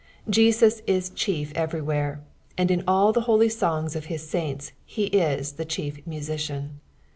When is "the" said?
5.51-5.65